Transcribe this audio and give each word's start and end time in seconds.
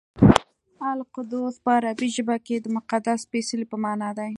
القدس 0.95 1.53
په 1.63 1.69
عربي 1.77 2.07
ژبه 2.15 2.35
کې 2.45 2.55
د 2.59 2.65
مقدس 2.77 3.19
سپېڅلي 3.25 3.65
په 3.71 3.77
مانا 3.83 4.09
دی. 4.17 4.29